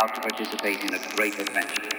[0.00, 1.90] about to participate in a great adventure.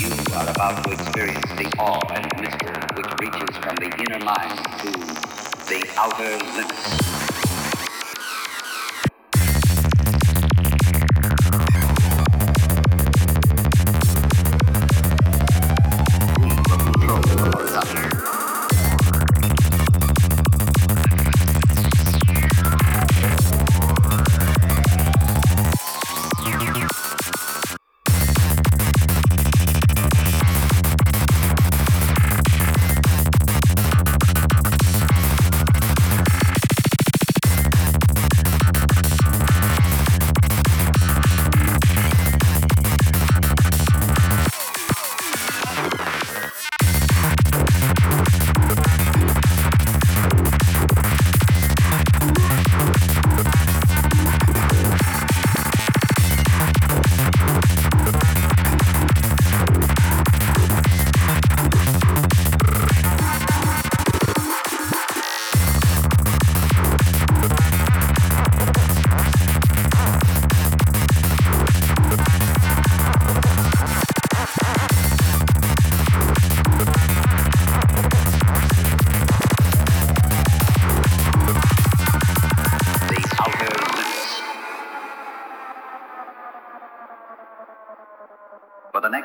[0.00, 4.58] You are about to experience the awe and mystery which reaches from the inner mind
[4.80, 4.90] to
[5.68, 7.15] the outer limits.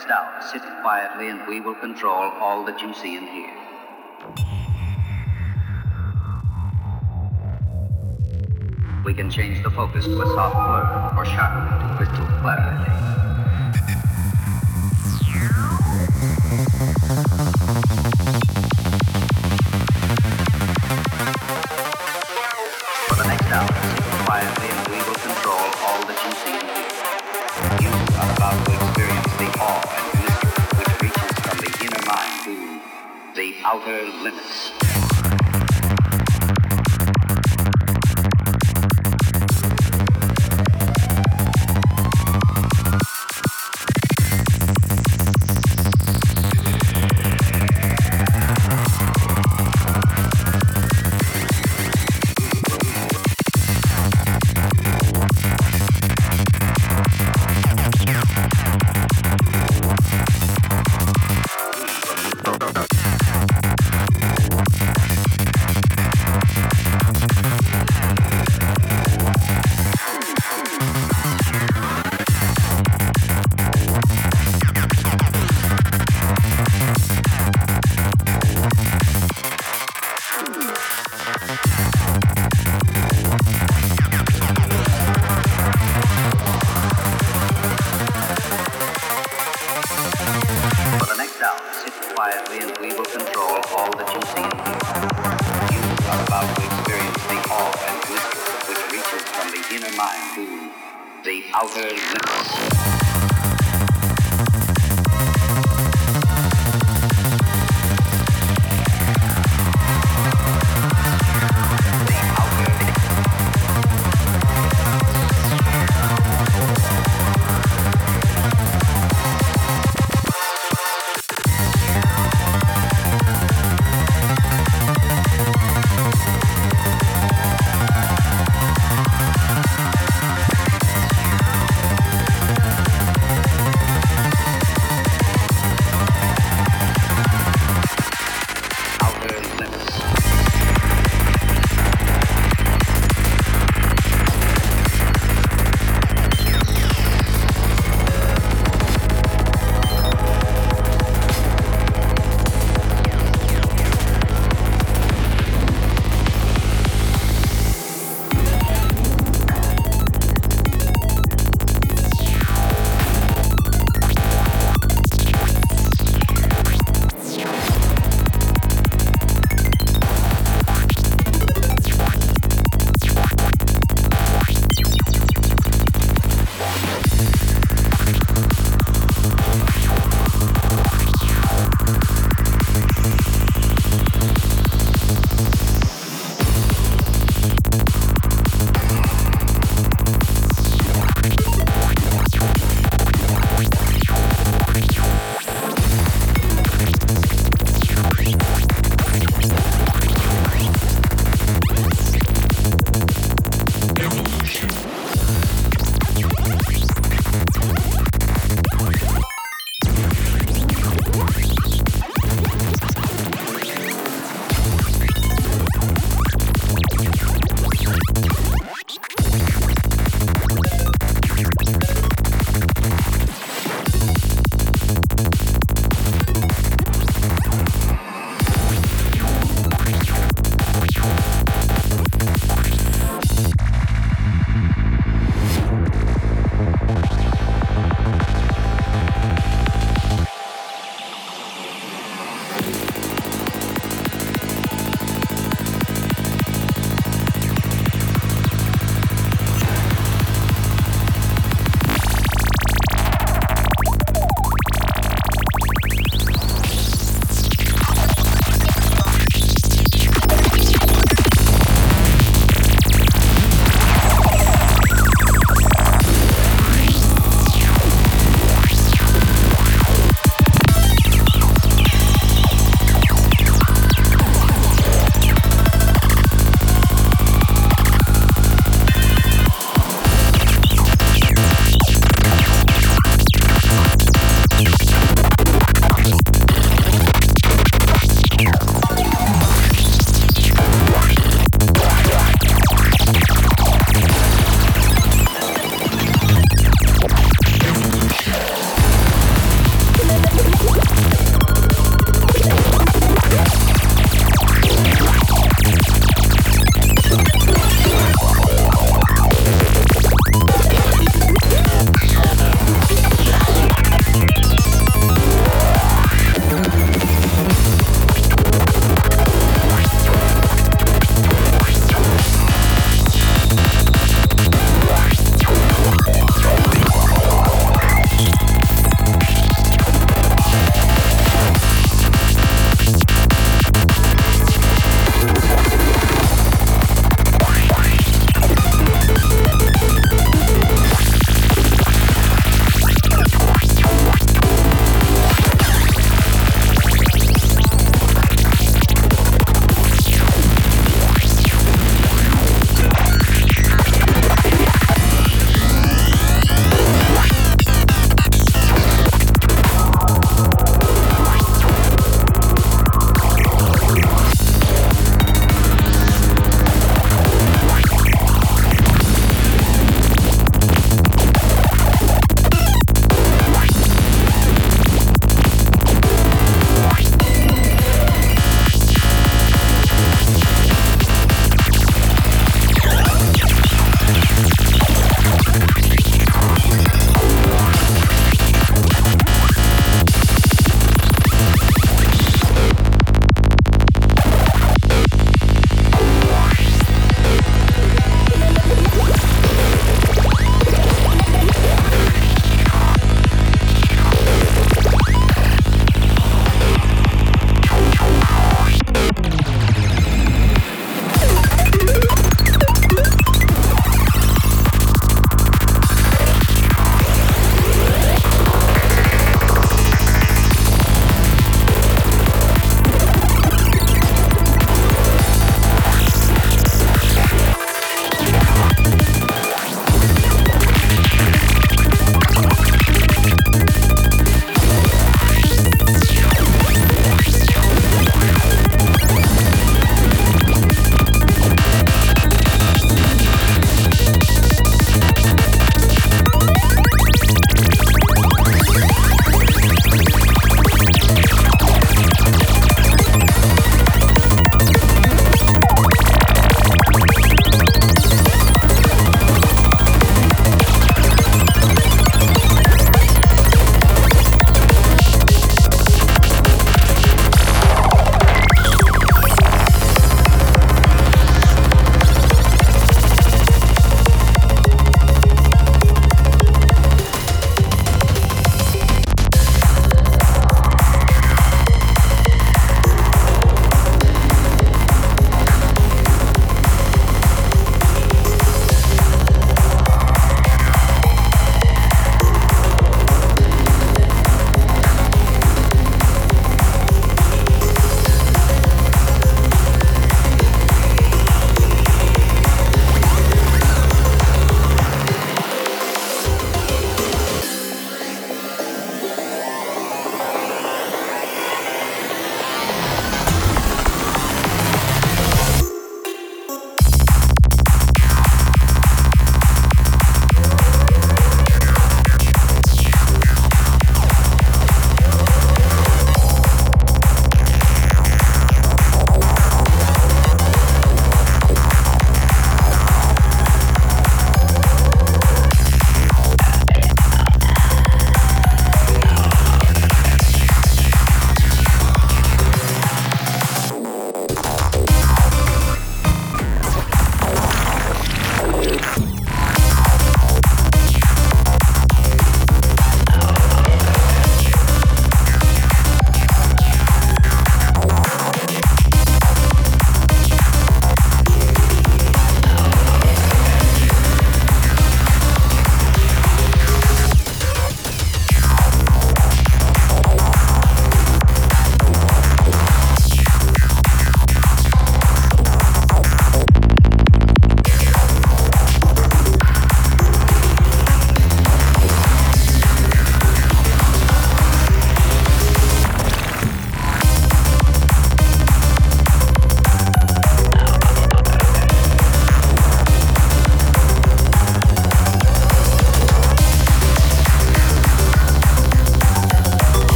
[0.00, 3.50] heads down, sit quietly, and we will control all that you see and hear.
[9.04, 12.90] We can change the focus to a soft blur or sharpen it to crystal clarity.
[33.64, 34.79] outer limits.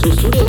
[0.00, 0.47] 苏苏六。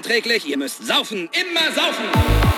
[0.00, 0.46] Macht das Leben erträglich.
[0.46, 2.49] Ihr müsst saufen, immer saufen.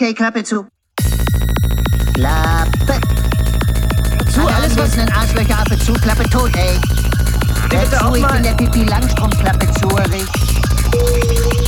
[0.00, 0.64] Okay, Klappe zu.
[2.14, 3.00] Klappe.
[4.32, 4.96] Zu, alles was...
[4.96, 6.78] Ein Arschlöcher, Affe zu, Klappe tot, ey.
[7.70, 10.28] Wer zu, ich bin der Pipi Langstrumpf, Klappe zu, Rick.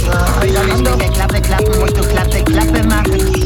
[0.06, 3.39] Oh, soll ich mit der Klappe klappen, musst du Klappe, Klappe machen.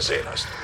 [0.00, 0.59] gesehen hast.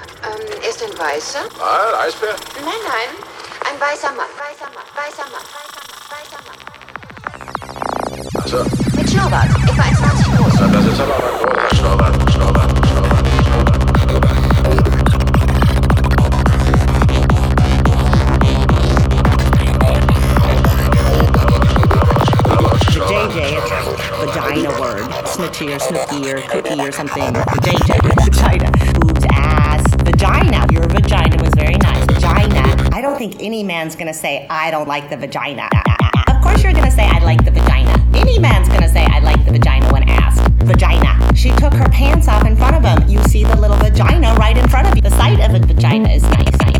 [33.28, 35.68] think any man's going to say, I don't like the vagina.
[36.28, 37.90] Of course, you're going to say, I like the vagina.
[38.14, 40.42] Any man's going to say, I like the vagina when asked.
[40.64, 41.34] Vagina.
[41.34, 43.08] She took her pants off in front of him.
[43.08, 45.02] You see the little vagina right in front of you.
[45.02, 46.75] The sight of a vagina is nice.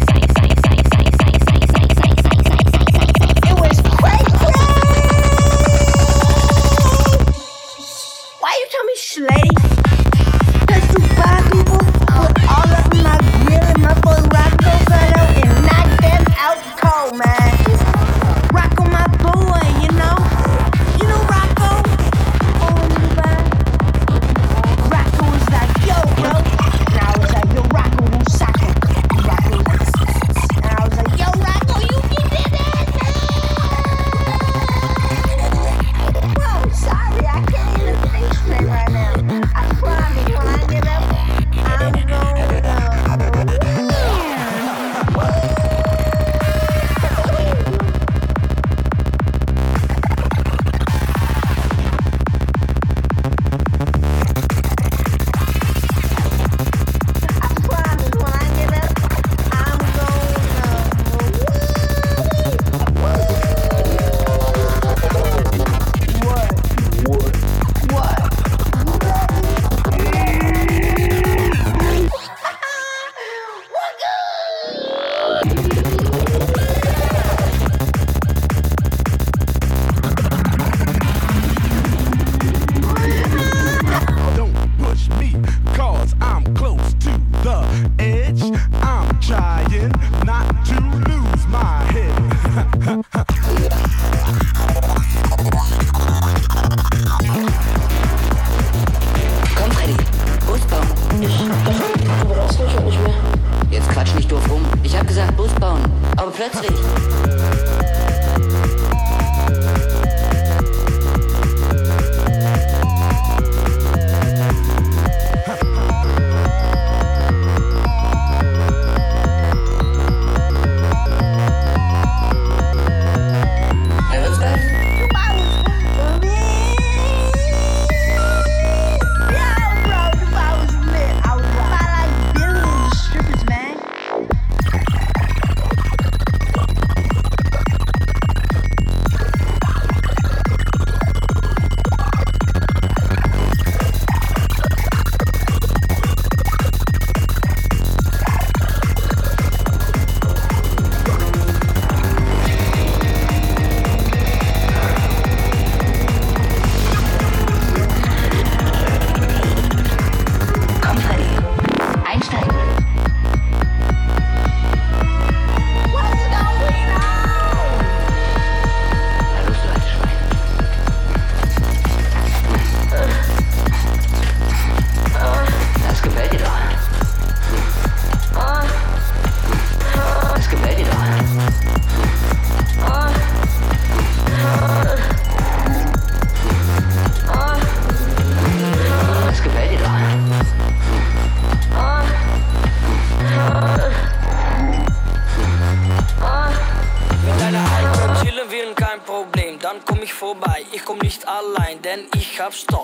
[202.37, 202.75] хаб, что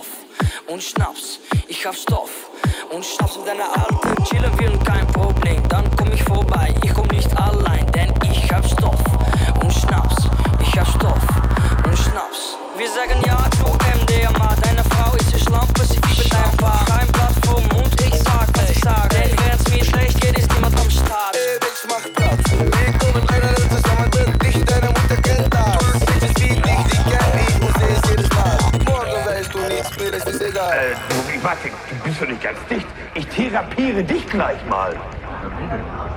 [34.33, 34.97] gleich mal.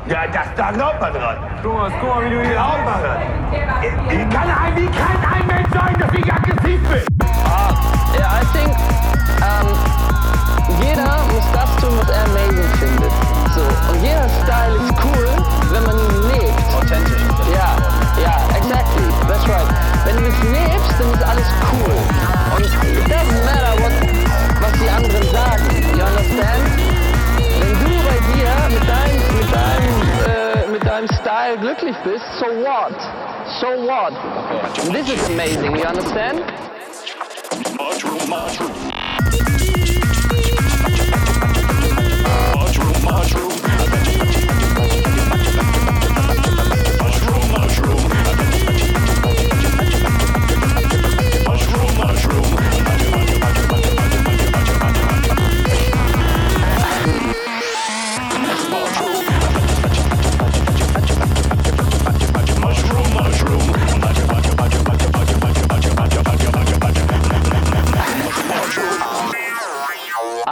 [0.07, 1.37] Ja, das, da glaubt man dran.
[1.61, 3.01] Thomas, guck mal, wie du hier glaubt man.
[3.51, 7.05] Ich äh, äh, kann ein, wie kann ein Mensch sein, dass ich aggressiv bin?
[7.45, 7.73] Ah,
[8.13, 8.71] ja, yeah, I think,
[9.43, 9.67] um,
[10.81, 13.11] jeder muss das tun, was er amazing findet.
[13.53, 13.61] So,
[13.91, 15.27] und jeder Style ist cool,
[15.71, 16.75] wenn man ihn lebt.
[16.75, 17.21] Authentisch.
[17.51, 17.75] Ja,
[18.21, 19.67] ja, exactly, that's right.
[20.05, 21.95] Wenn du es lebst, dann ist alles cool.
[22.55, 23.91] Und it doesn't matter, what,
[24.61, 25.65] was die anderen sagen.
[25.97, 26.84] You understand?
[27.65, 29.95] Wenn du bei dir mit deinem, mit deinem,
[30.27, 32.93] äh, mit deinem Style glücklich bist, so what?
[33.59, 34.13] So what?
[34.93, 36.43] This is amazing, you understand?
[37.75, 38.84] Mushroom, mushroom.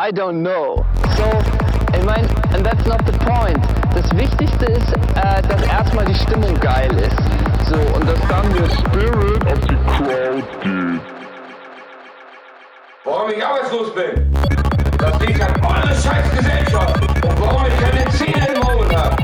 [0.03, 0.85] I don't know.
[1.15, 1.23] So,
[1.97, 3.57] ich meine, and that's not the point.
[3.95, 7.15] Das Wichtigste ist, äh, dass erstmal die Stimmung geil ist.
[7.69, 11.01] So, und dass dann der Spirit of the Crowd geht.
[13.05, 14.29] Warum ich arbeitslos bin?
[14.97, 17.01] Das liegt an eure scheiß Gesellschaft.
[17.23, 19.15] Und warum ich keine Zähne im Maul hab?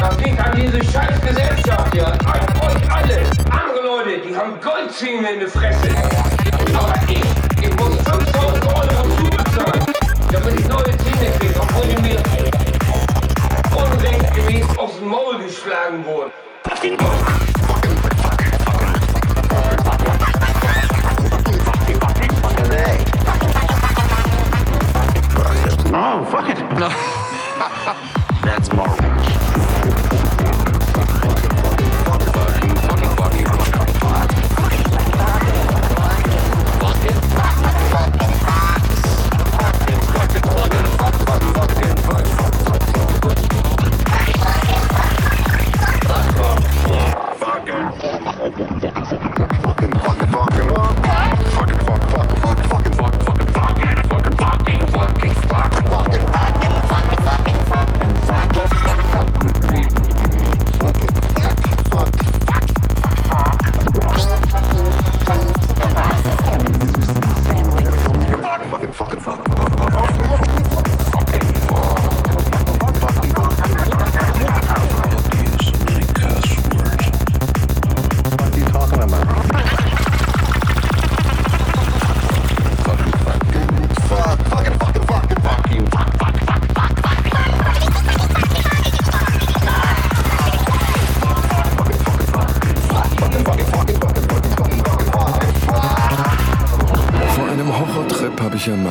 [0.00, 2.08] Das liegt an diese scheiß Gesellschaft hier.
[2.08, 3.20] An euch alle.
[3.48, 5.88] Andere Leute, die haben Goldzähne in der Fresse.
[6.74, 7.22] Aber ich,
[10.40, 12.22] damit ich neue Zähne kriege, obwohl die mir
[13.74, 16.32] unrechtgemäß aufs Maul geschlagen wurden.
[25.92, 26.78] Oh, fuck it.
[26.78, 27.15] No.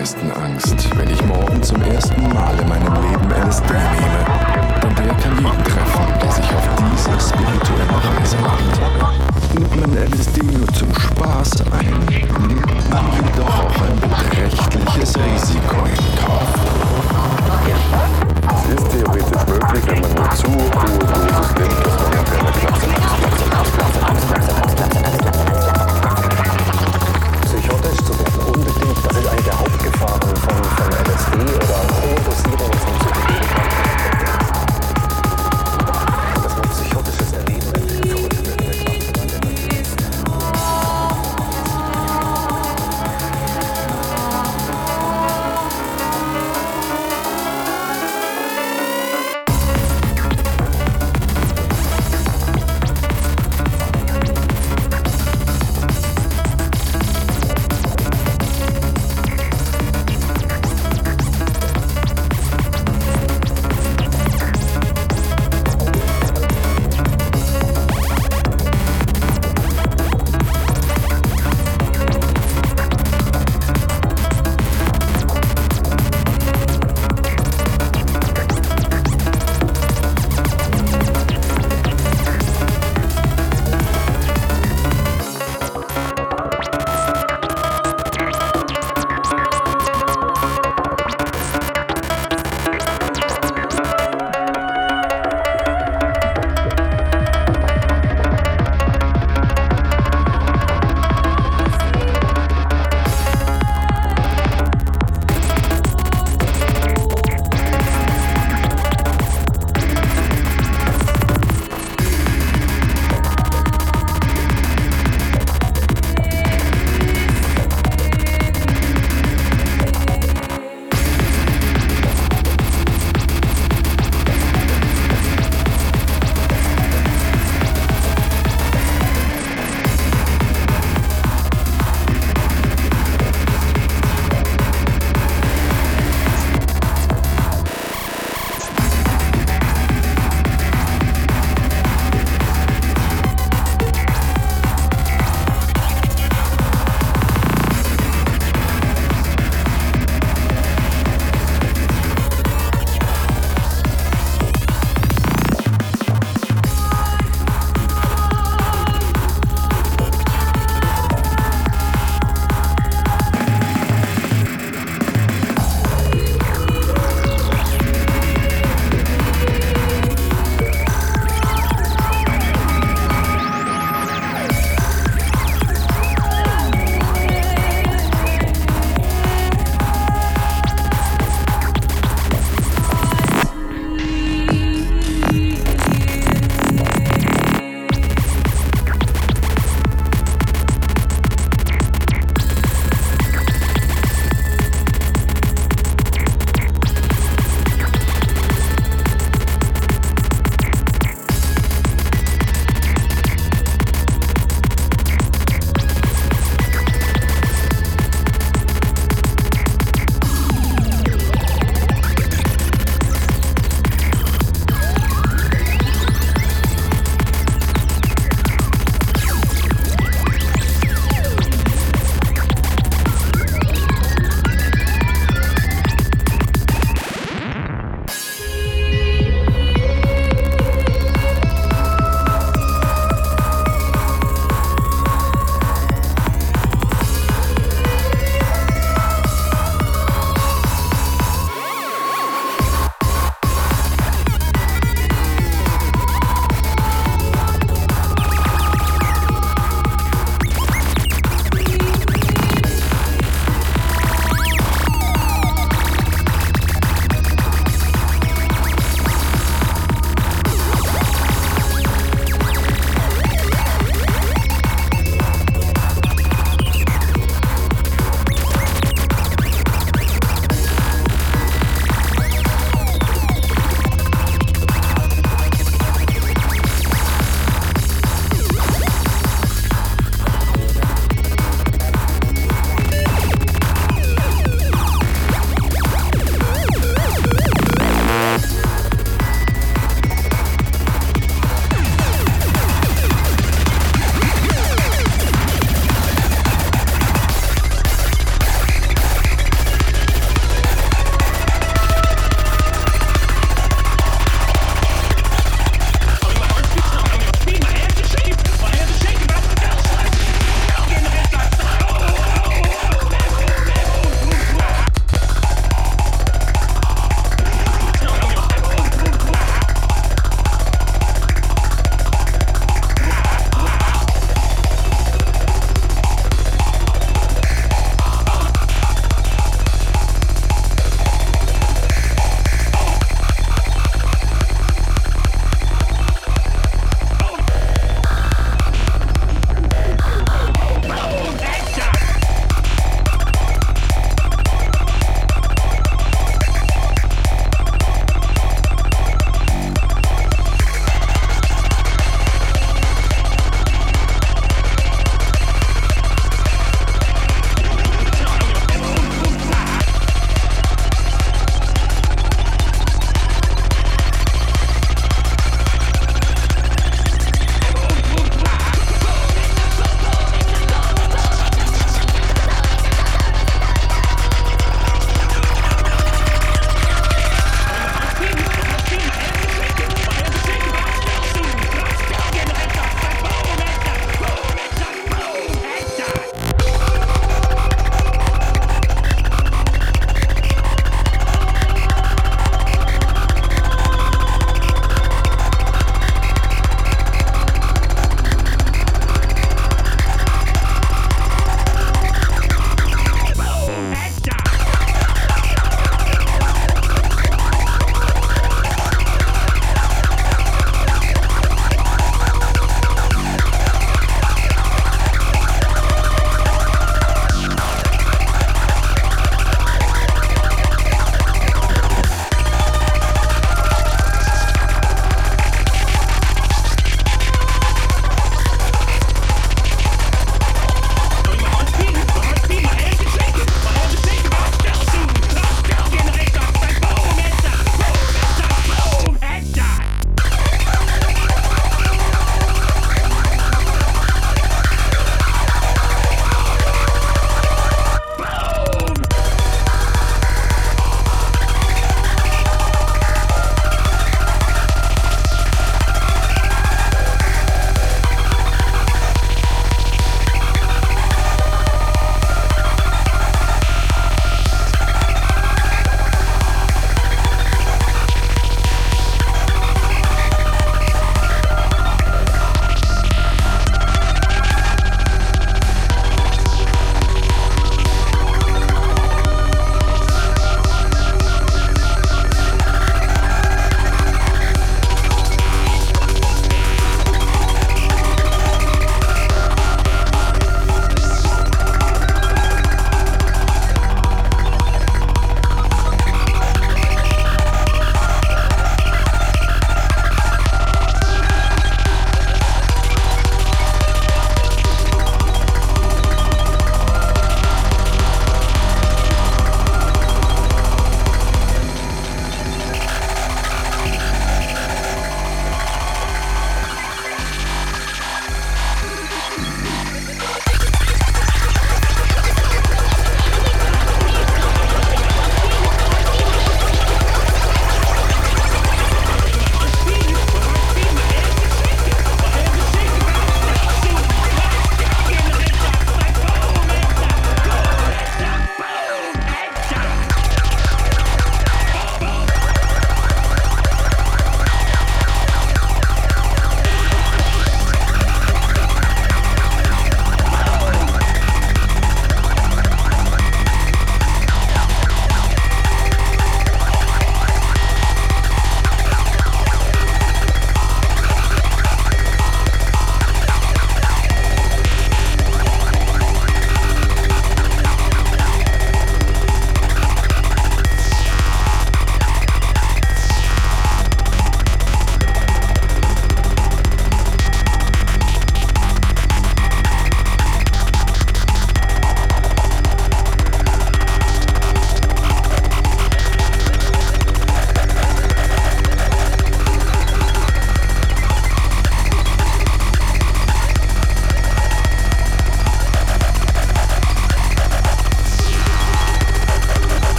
[0.00, 0.39] meisten an.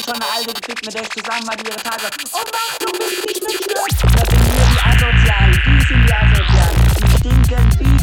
[0.00, 2.78] kam schon eine alte Krieg, mit der ich zusammen war, die ihre Tage Oh mach,
[2.78, 3.74] du bist nicht mit mir!
[3.80, 7.99] Das sind hier die Asozialen, die sind die Asozialen, die stinken wie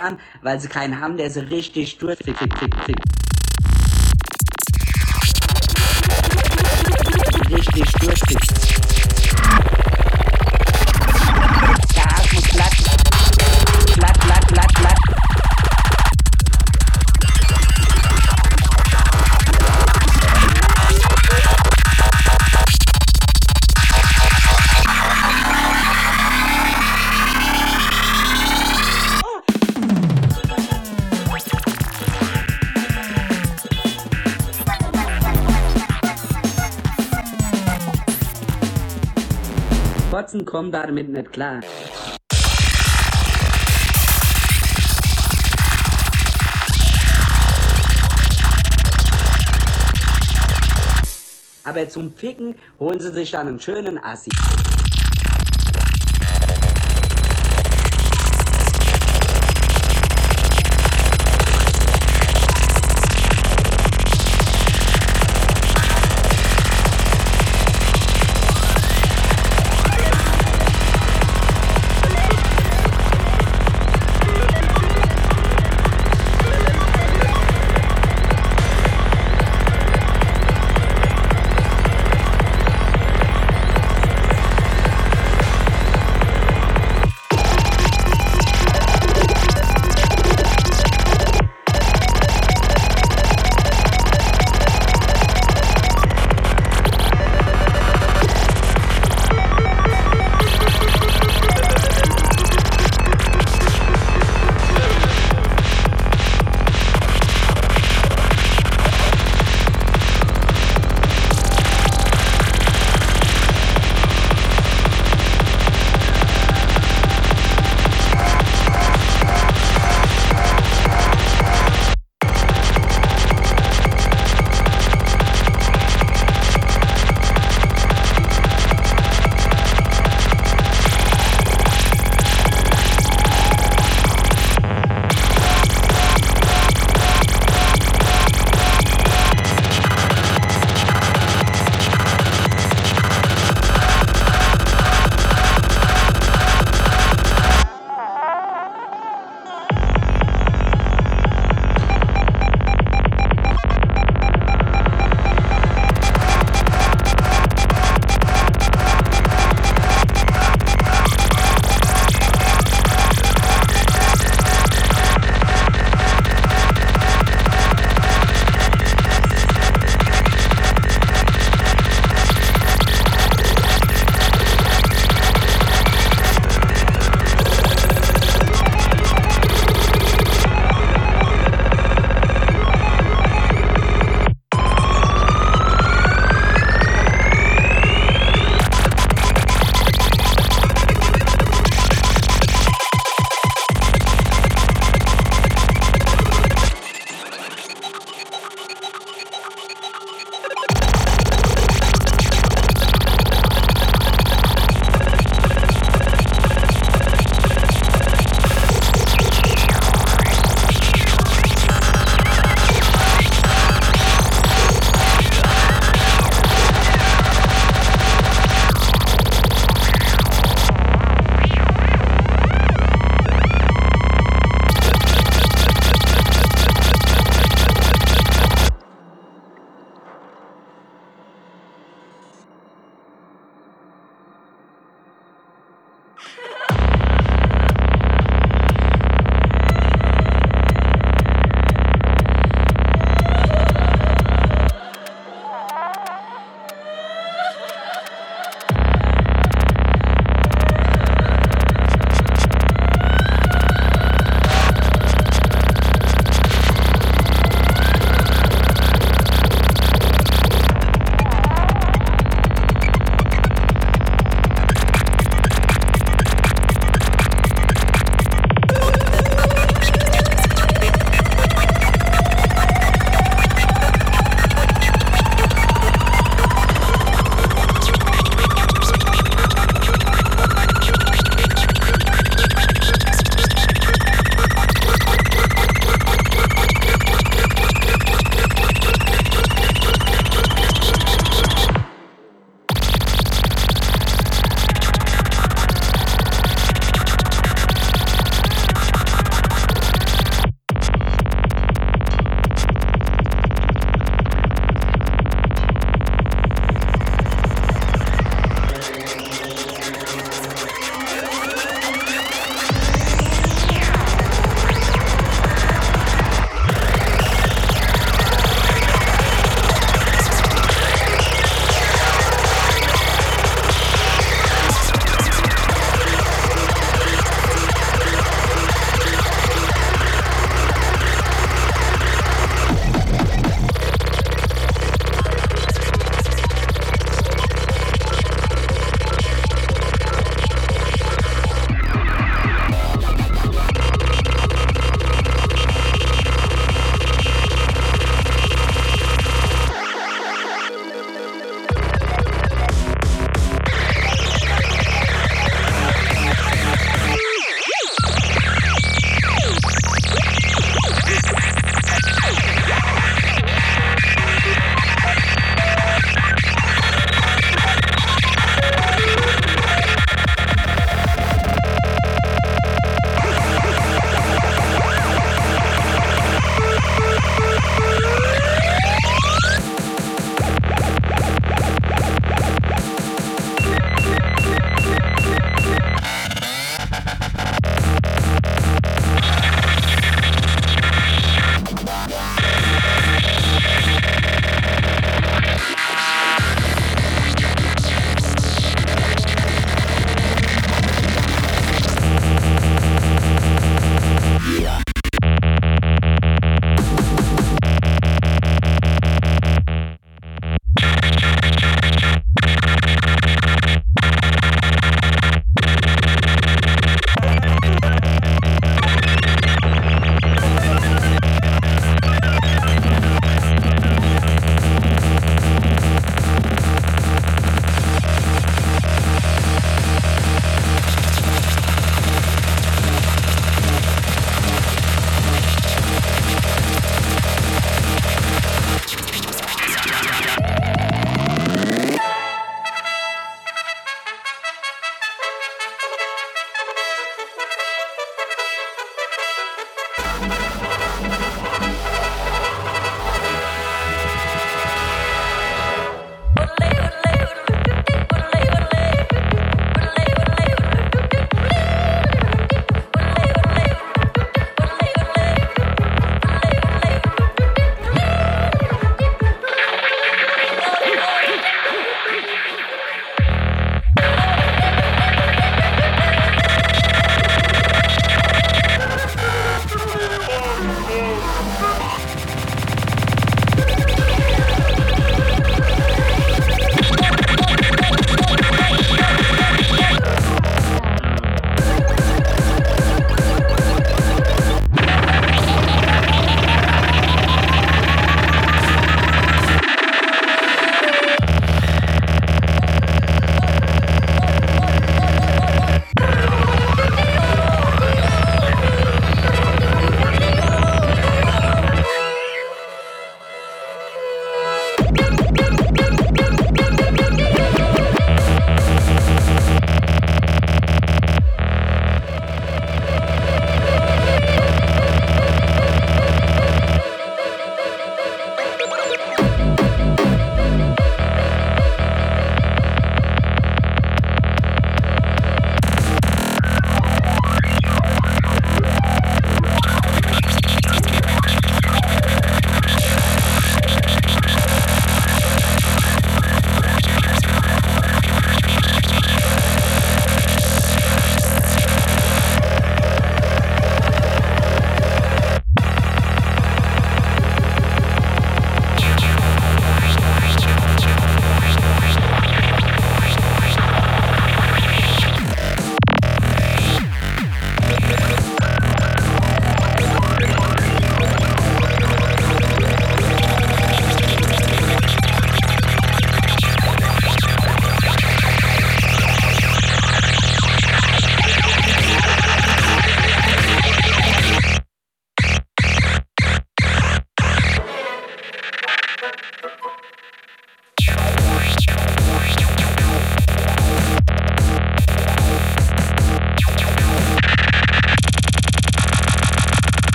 [0.00, 2.36] an, weil sie keinen haben, der sie richtig durchzieht.
[7.50, 8.79] Richtig durchfickt.
[40.40, 41.60] Hunden kommen damit nicht klar.
[51.64, 54.30] Aber zum Ficken holen sie sich dann einen schönen Assi.